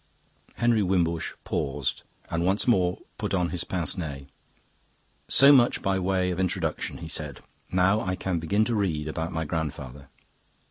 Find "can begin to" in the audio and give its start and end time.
8.15-8.73